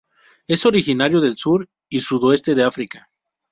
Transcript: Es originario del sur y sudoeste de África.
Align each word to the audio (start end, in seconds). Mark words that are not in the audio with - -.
Es 0.47 0.65
originario 0.65 1.21
del 1.21 1.35
sur 1.35 1.69
y 1.87 1.99
sudoeste 1.99 2.55
de 2.55 2.63
África. 2.63 3.11